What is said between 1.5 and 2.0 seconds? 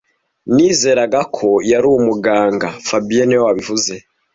yari